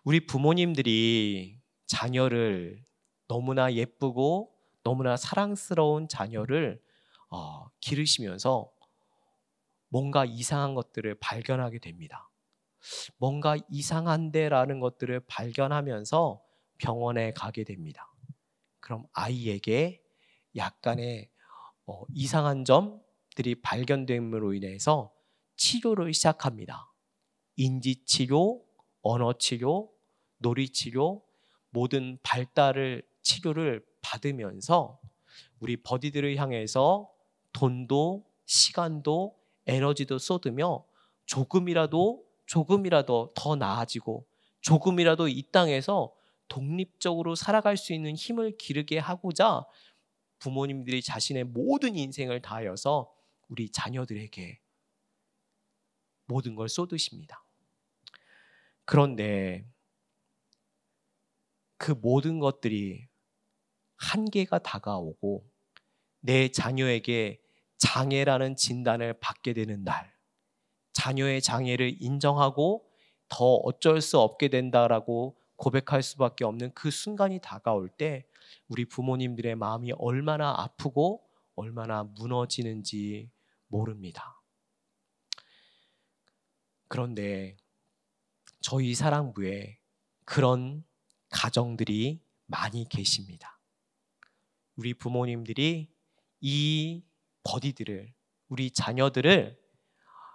[0.04, 2.86] 우리 부모님들이 자녀를
[3.28, 6.80] 너무나 예쁘고 너무나 사랑스러운 자녀를
[7.30, 8.72] 어, 기르시면서
[9.90, 12.30] 뭔가 이상한 것들을 발견하게 됩니다.
[13.18, 16.44] 뭔가 이상한데라는 것들을 발견하면서
[16.78, 18.14] 병원에 가게 됩니다.
[18.80, 20.04] 그럼 아이에게
[20.56, 21.32] 약간의
[21.88, 23.03] 어, 이상한 점
[23.36, 25.14] 들이 발견됨으로 인해서
[25.56, 26.92] 치료를 시작합니다.
[27.56, 28.64] 인지 치료,
[29.02, 29.92] 언어 치료,
[30.38, 31.24] 놀이 치료,
[31.70, 35.00] 모든 발달을 치료를 받으면서
[35.60, 37.10] 우리 버디들을 향해서
[37.54, 40.86] 돈도 시간도 에너지도 쏟으며
[41.26, 44.28] 조금이라도 조금이라도 더 나아지고
[44.62, 46.14] 조금이라도 이 땅에서
[46.48, 49.66] 독립적으로 살아갈 수 있는 힘을 기르게 하고자
[50.40, 53.12] 부모님들이 자신의 모든 인생을 다하여서
[53.54, 54.60] 우리 자녀들에게
[56.26, 57.46] 모든 걸 쏟으십니다.
[58.84, 59.72] 그런데
[61.78, 63.08] 그 모든 것들이
[63.98, 65.48] 한계가 다가오고
[66.22, 67.42] 내 자녀에게
[67.78, 70.12] 장애라는 진단을 받게 되는 날,
[70.94, 72.90] 자녀의 장애를 인정하고
[73.30, 78.26] 더 어쩔 수 없게 된다라고 고백할 수밖에 없는 그 순간이 다가올 때
[78.68, 81.24] 우리 부모님들의 마음이 얼마나 아프고
[81.56, 83.30] 얼마나 무너지는지
[83.74, 84.40] 모릅니다.
[86.88, 87.58] 그런데
[88.62, 89.80] 저희 사랑부에
[90.26, 90.86] 그런
[91.30, 93.60] 가정들이 많이 계십니다.
[94.76, 95.92] 우리 부모님들이
[96.40, 97.04] 이
[97.44, 98.14] 버디들을,
[98.50, 99.60] 우리 자녀들을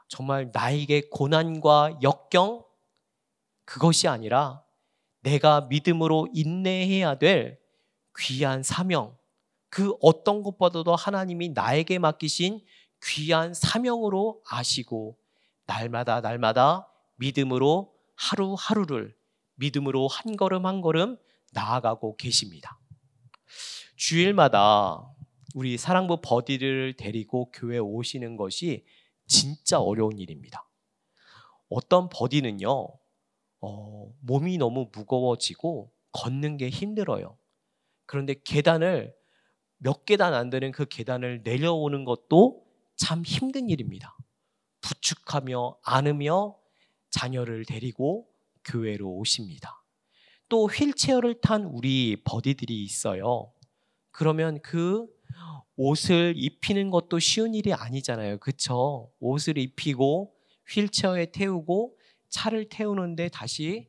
[0.08, 2.64] 정말 나에게 고난과 역경,
[3.64, 4.64] 그것이 아니라
[5.20, 7.60] 내가 믿음으로 인내해야 될
[8.18, 9.16] 귀한 사명,
[9.68, 12.64] 그 어떤 것보다도 하나님이 나에게 맡기신
[13.04, 15.18] 귀한 사명으로 아시고
[15.66, 19.16] 날마다 날마다 믿음으로 하루하루를
[19.54, 21.16] 믿음으로 한 걸음 한 걸음
[21.52, 22.78] 나아가고 계십니다.
[23.96, 25.14] 주일마다
[25.54, 28.84] 우리 사랑부 버디를 데리고 교회 오시는 것이
[29.26, 30.68] 진짜 어려운 일입니다.
[31.68, 32.88] 어떤 버디는요,
[33.60, 37.36] 어, 몸이 너무 무거워지고 걷는 게 힘들어요.
[38.06, 39.14] 그런데 계단을
[39.78, 42.67] 몇 계단 안 되는 그 계단을 내려오는 것도
[42.98, 44.16] 참 힘든 일입니다.
[44.82, 46.56] 부축하며 안으며
[47.10, 48.28] 자녀를 데리고
[48.64, 49.82] 교회로 오십니다.
[50.48, 53.52] 또 휠체어를 탄 우리 버디들이 있어요.
[54.10, 55.06] 그러면 그
[55.76, 58.38] 옷을 입히는 것도 쉬운 일이 아니잖아요.
[58.38, 59.12] 그쵸?
[59.20, 60.34] 옷을 입히고
[60.68, 61.96] 휠체어에 태우고
[62.28, 63.88] 차를 태우는데 다시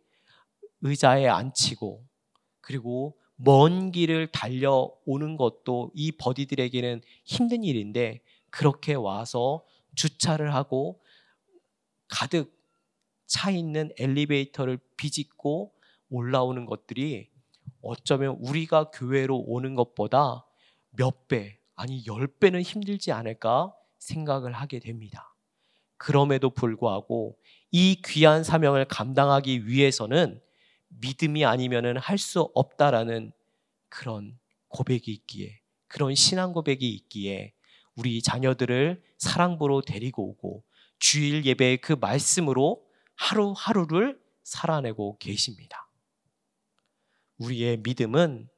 [0.82, 2.06] 의자에 앉히고
[2.62, 11.02] 그리고 먼 길을 달려오는 것도 이 버디들에게는 힘든 일인데 그렇게 와서 주차를 하고
[12.08, 12.58] 가득
[13.26, 15.74] 차 있는 엘리베이터를 비집고
[16.10, 17.30] 올라오는 것들이
[17.82, 20.46] 어쩌면 우리가 교회로 오는 것보다
[20.92, 25.36] 몇 배, 아니 열 배는 힘들지 않을까 생각을 하게 됩니다.
[25.98, 27.38] 그럼에도 불구하고
[27.72, 30.42] 이 귀한 사명을 감당하기 위해서는
[30.88, 33.32] 믿음이 아니면은 할 수 없다라는
[33.90, 34.38] 그런
[34.70, 37.54] 고백이 있기에 그런 신앙 고백이 있기에
[38.00, 40.64] 우리 자녀들을 사랑부로 데리고 오고
[41.00, 42.82] 주일 예배의 그 말씀으로
[43.16, 45.90] 하루하루를 살아내고 계십니다.
[47.40, 48.50] 우리의 믿음은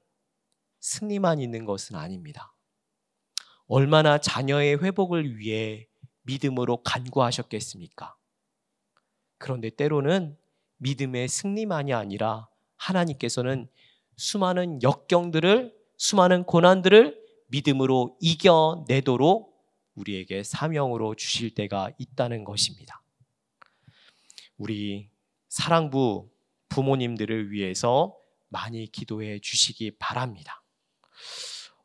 [0.79, 2.53] 승리만 있는 것은 아닙니다.
[3.65, 5.87] 얼마나 자녀의 회복을 위해
[6.21, 8.15] 믿음으로 간구하셨겠습니까?
[9.39, 10.37] 그런데 때로는
[10.77, 13.67] 믿음의 승리만이 아니라 하나님께서는
[14.17, 17.20] 수많은 역경들을, 수많은 고난들을
[17.51, 19.51] 믿음으로 이겨내도록
[19.95, 23.01] 우리에게 사명으로 주실 때가 있다는 것입니다.
[24.57, 25.09] 우리
[25.49, 26.29] 사랑부
[26.69, 28.15] 부모님들을 위해서
[28.49, 30.63] 많이 기도해 주시기 바랍니다.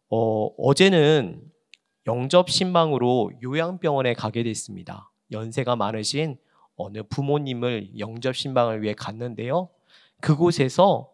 [0.08, 1.42] 어, 어제는
[2.06, 5.10] 영접 신방으로 요양병원에 가게 됐습니다.
[5.32, 6.38] 연세가 많으신
[6.76, 9.70] 어느 부모님을 영접 신방을 위해 갔는데요.
[10.20, 11.10] 그곳에서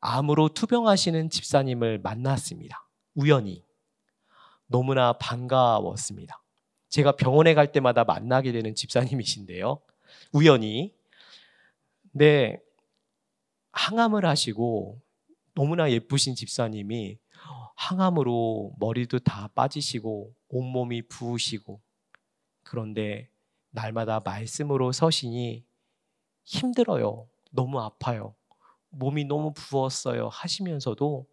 [0.00, 2.88] 암으로 투병하시는 집사님을 만났습니다.
[3.14, 3.64] 우연히.
[4.72, 6.42] 너무나 반가웠습니다.
[6.88, 9.80] 제가 병원에 갈 때마다 만나게 되는 집사님이신데요.
[10.32, 10.94] 우연히.
[12.10, 12.58] 네.
[13.72, 15.00] 항암을 하시고
[15.54, 17.18] 너무나 예쁘신 집사님이
[17.76, 21.80] 항암으로 머리도 다 빠지시고 온몸이 부으시고
[22.62, 23.28] 그런데
[23.70, 25.64] 날마다 말씀으로 서시니
[26.44, 27.26] 힘들어요.
[27.50, 28.34] 너무 아파요.
[28.90, 30.28] 몸이 너무 부었어요.
[30.28, 31.26] 하시면서도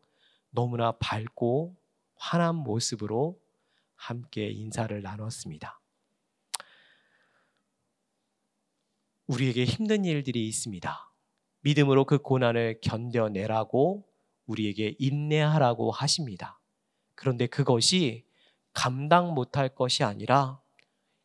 [0.52, 1.79] 너무나 밝고
[2.19, 3.39] 환한 모습으로
[3.95, 5.79] 함께 인사를 나눴습니다.
[9.27, 11.12] 우리에게 힘든 일들이 있습니다.
[11.62, 14.05] 믿음으로 그 고난을 견뎌내라고
[14.47, 16.60] 우리에게 인내하라고 하십니다.
[17.15, 18.25] 그런데 그것이
[18.73, 20.60] 감당 못할 것이 아니라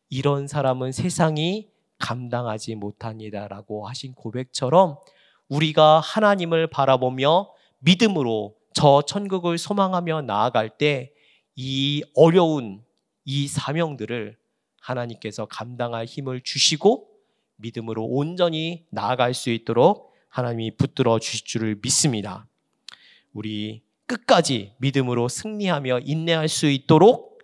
[0.09, 4.97] 이런 사람은 세상이 감당하지 못합니다라고 하신 고백처럼
[5.47, 11.15] 우리가 하나님을 바라보며 믿음으로 저 천국을 소망하며 나아갈 때
[11.55, 12.83] 이 어려운
[13.23, 14.37] 이 사명들을
[14.81, 17.07] 하나님께서 감당할 힘을 주시고
[17.55, 22.45] 믿음으로 온전히 나아갈 수 있도록 하나님이 붙들어 주실 줄을 믿습니다.
[23.33, 27.39] 우리 끝까지 믿음으로 승리하며 인내할 수 있도록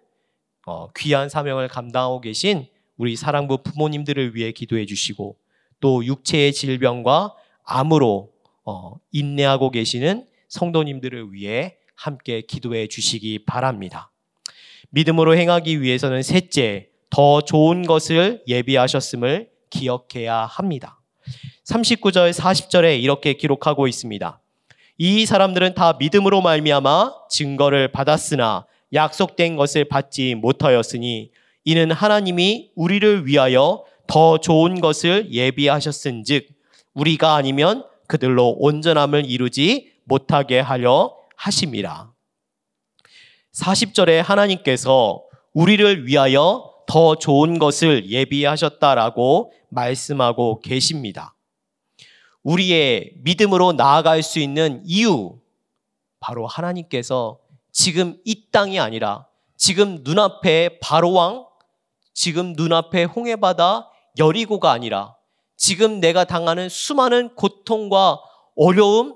[0.65, 2.67] 어, 귀한 사명을 감당하고 계신
[2.97, 5.37] 우리 사랑부 부모님들을 위해 기도해 주시고
[5.79, 8.31] 또 육체의 질병과 암으로
[8.65, 14.11] 어, 인내하고 계시는 성도님들을 위해 함께 기도해 주시기 바랍니다.
[14.89, 20.99] 믿음으로 행하기 위해서는 셋째, 더 좋은 것을 예비하셨음을 기억해야 합니다.
[21.65, 24.41] 39절, 40절에 이렇게 기록하고 있습니다.
[24.97, 31.31] 이 사람들은 다 믿음으로 말미암아 증거를 받았으나 약속된 것을 받지 못하였으니
[31.63, 36.49] 이는 하나님이 우리를 위하여 더 좋은 것을 예비하셨은즉
[36.93, 42.11] 우리가 아니면 그들로 온전함을 이루지 못하게 하려 하심이라.
[43.53, 51.35] 40절에 하나님께서 우리를 위하여 더 좋은 것을 예비하셨다라고 말씀하고 계십니다.
[52.43, 55.39] 우리의 믿음으로 나아갈 수 있는 이유,
[56.19, 57.39] 바로 하나님께서
[57.71, 59.27] 지금 이 땅이 아니라
[59.57, 61.45] 지금 눈앞에 바로왕,
[62.13, 65.15] 지금 눈앞에 홍해바다, 여리고가 아니라
[65.55, 68.19] 지금 내가 당하는 수많은 고통과
[68.55, 69.15] 어려움,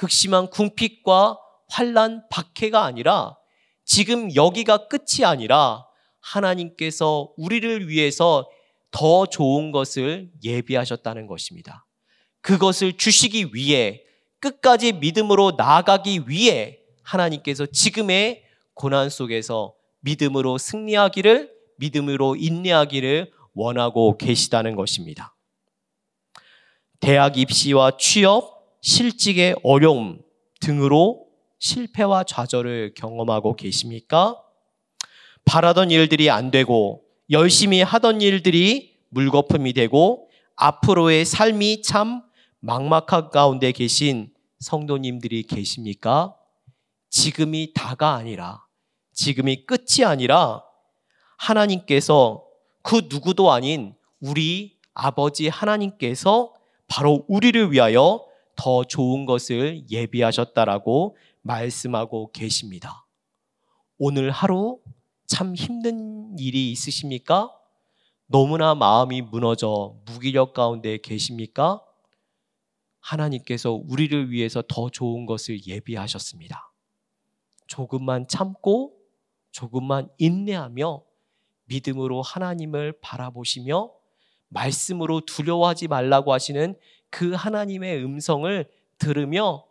[0.00, 1.38] 극심한 궁핍과
[1.68, 3.36] 환란, 박해가 아니라
[3.84, 5.84] 지금 여기가 끝이 아니라
[6.20, 8.48] 하나님께서 우리를 위해서
[8.90, 11.86] 더 좋은 것을 예비하셨다는 것입니다.
[12.40, 14.02] 그것을 주시기 위해
[14.38, 18.42] 끝까지 믿음으로 나아가기 위해 하나님께서 지금의
[18.72, 25.36] 고난 속에서 믿음으로 승리하기를 믿음으로 인내하기를 원하고 계시다는 것입니다.
[27.00, 30.20] 대학 입시와 취업, 실직의 어려움
[30.60, 31.26] 등으로
[31.58, 34.40] 실패와 좌절을 경험하고 계십니까?
[35.44, 42.22] 바라던 일들이 안 되고 열심히 하던 일들이 물거품이 되고 앞으로의 삶이 참
[42.60, 46.34] 막막한 가운데 계신 성도님들이 계십니까?
[47.08, 48.64] 지금이 다가 아니라
[49.12, 50.62] 지금이 끝이 아니라
[51.36, 52.44] 하나님께서
[52.82, 56.54] 그 누구도 아닌 우리 아버지 하나님께서
[56.86, 58.24] 바로 우리를 위하여
[58.60, 63.06] 더 좋은 것을 예비하셨다라고 말씀하고 계십니다.
[63.96, 64.82] 오늘 하루
[65.26, 67.50] 참 힘든 일이 있으십니까?
[68.26, 71.82] 너무나 마음이 무너져 무기력 가운데 계십니까?
[73.00, 76.74] 하나님께서 우리를 위해서 더 좋은 것을 예비하셨습니다.
[77.66, 78.92] 조금만 참고
[79.52, 81.02] 조금만 인내하며
[81.64, 83.90] 믿음으로 하나님을 바라보시며
[84.48, 86.76] 말씀으로 두려워하지 말라고 하시는
[87.10, 89.66] 그 하나님의 음성을 들으며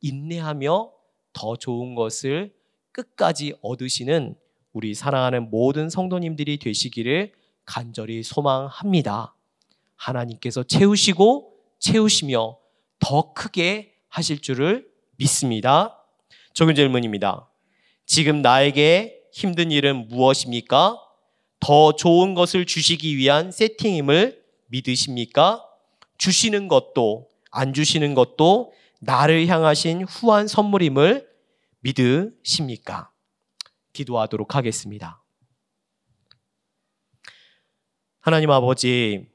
[0.00, 0.92] 인내하며
[1.32, 2.54] 더 좋은 것을
[2.92, 4.36] 끝까지 얻으시는
[4.72, 7.32] 우리 사랑하는 모든 성도님들이 되시기를
[7.64, 9.34] 간절히 소망합니다.
[9.96, 12.58] 하나님께서 채우시고 채우시며
[12.98, 16.04] 더 크게 하실 줄을 믿습니다.
[16.54, 17.48] 적은 질문입니다.
[18.06, 20.98] 지금 나에게 힘든 일은 무엇입니까?
[21.60, 25.64] 더 좋은 것을 주시기 위한 세팅임을 믿으십니까?
[26.20, 31.26] 주시는 것도 안 주시는 것도 나를 향하신 후한 선물임을
[31.80, 33.10] 믿으십니까?
[33.94, 35.24] 기도하도록 하겠습니다.
[38.20, 39.30] 하나님 아버지,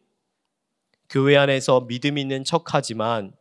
[1.09, 3.35] 교회 안에서 믿음 있는 척 하지만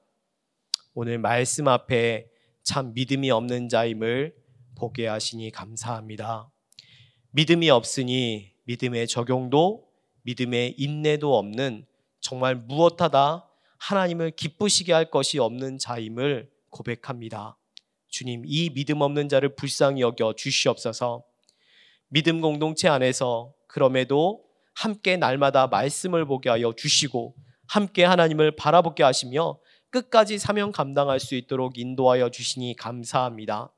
[0.95, 2.30] 오늘 말씀 앞에
[2.62, 4.34] 참 믿음이 없는 자임을
[4.74, 6.51] 보게 하시니 감사합니다.
[7.32, 9.86] 믿음이 없으니 믿음의 적용도
[10.22, 11.84] 믿음의 인내도 없는
[12.25, 13.47] 정말 무엇하다
[13.79, 17.59] 하나님을 기쁘시게 할 것이 없는 자임을 고백합니다.
[18.09, 21.22] 주님, 이 믿음 없는 자를 불쌍히 여겨 주시옵소서.
[22.09, 24.43] 믿음 공동체 안에서 그럼에도
[24.75, 27.35] 함께 날마다 말씀을 보게 하여 주시고
[27.68, 29.59] 함께 하나님을 바라보게 하시며
[29.91, 33.70] 끝까지 사명 감당할 수 있도록 인도하여 주시니 감사합니다.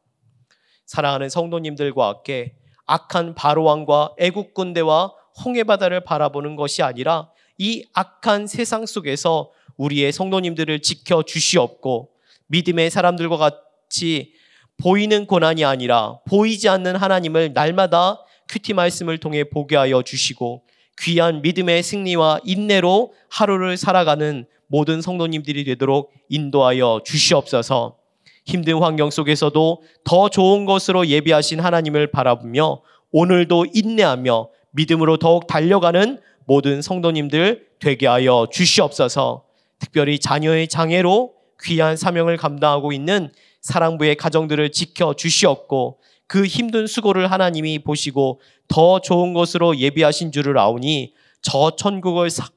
[0.84, 2.54] 사랑하는 성도님들과 함께
[2.86, 5.12] 악한 바로왕과 애국 군대와
[5.44, 12.10] 홍해 바다를 바라보는 것이 아니라 이 악한 세상 속에서 우리의 성도님들을 지켜 주시옵고
[12.48, 14.32] 믿음의 사람들과 같이
[14.78, 20.62] 보이는 고난이 아니라 보이지 않는 하나님을 날마다 큐티 말씀을 통해 보게 하여 주시고
[21.00, 27.96] 귀한 믿음의 승리와 인내로 하루를 살아가는 모든 성도님들이 되도록 인도하여 주시옵소서.
[28.44, 32.80] 힘든 환경 속에서도 더 좋은 것으로 예비하신 하나님을 바라보며
[33.10, 39.44] 오늘도 인내하며 믿음으로 더욱 달려가는 모든 성도님들 되게 하여 주시옵소서.
[39.78, 47.80] 특별히 자녀의 장애로 귀한 사명을 감당하고 있는 사랑부의 가정들을 지켜 주시옵고 그 힘든 수고를 하나님이
[47.80, 52.48] 보시고 더 좋은 것으로 예비하신 줄을 아오니 저 천국을 사,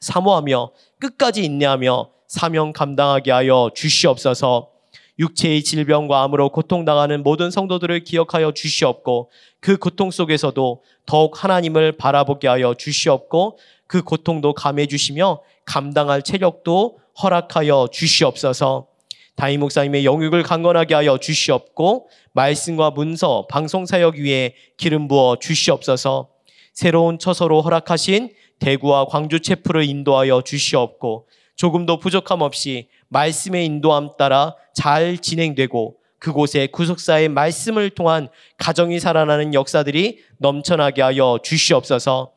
[0.00, 4.70] 사모하며 끝까지 인내하며 사명 감당하게 하여 주시옵소서.
[5.18, 12.74] 육체의 질병과 암으로 고통당하는 모든 성도들을 기억하여 주시옵고 그 고통 속에서도 더욱 하나님을 바라보게 하여
[12.74, 18.86] 주시옵고 그 고통도 감해 주시며 감당할 체력도 허락하여 주시옵소서.
[19.34, 26.28] 다임 목사님의 영육을 강건하게 하여 주시옵고 말씀과 문서 방송 사역 위에 기름 부어 주시옵소서.
[26.72, 35.18] 새로운 처소로 허락하신 대구와 광주 체프를 인도하여 주시옵고 조금도 부족함 없이 말씀의 인도함 따라 잘
[35.18, 38.28] 진행되고 그곳에 구속사의 말씀을 통한
[38.58, 42.30] 가정이 살아나는 역사들이 넘쳐나게 하여 주시옵소서.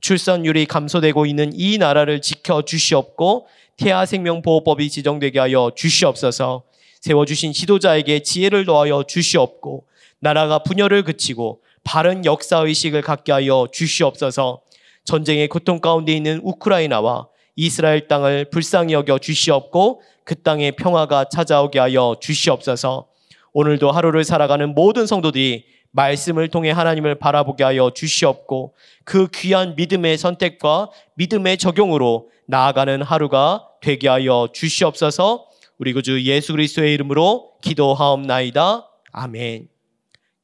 [0.00, 6.62] 출산율이 감소되고 있는 이 나라를 지켜 주시옵고 태아 생명 보호법이 지정되게 하여 주시옵소서.
[7.00, 9.86] 세워 주신 지도자에게 지혜를 더하여 주시옵고
[10.20, 14.62] 나라가 분열을 그치고 바른 역사 의식을 갖게 하여 주시옵소서.
[15.04, 17.26] 전쟁의 고통 가운데 있는 우크라이나와
[17.60, 23.08] 이스라엘 땅을 불쌍히 여겨 주시옵고 그 땅에 평화가 찾아오게 하여 주시옵소서.
[23.52, 30.90] 오늘도 하루를 살아가는 모든 성도들이 말씀을 통해 하나님을 바라보게 하여 주시옵고 그 귀한 믿음의 선택과
[31.14, 35.48] 믿음의 적용으로 나아가는 하루가 되게 하여 주시옵소서.
[35.78, 38.88] 우리 구주 예수 그리스도의 이름으로 기도하옵나이다.
[39.10, 39.66] 아멘.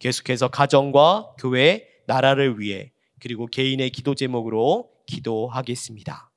[0.00, 2.90] 계속해서 가정과 교회, 나라를 위해
[3.20, 6.33] 그리고 개인의 기도 제목으로 기도하겠습니다.